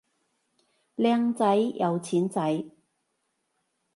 [0.97, 2.65] 靚仔有錢仔